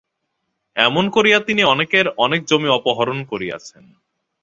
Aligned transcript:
এমন 0.75 1.05
করিয়া 1.09 1.39
তিনি 1.39 1.61
অনেকের 1.63 2.05
অনেক 2.17 2.41
জমি 2.45 2.69
অপহরণ 2.69 3.19
করিয়াছেন। 3.23 3.83